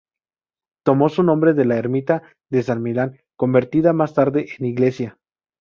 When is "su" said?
1.09-1.21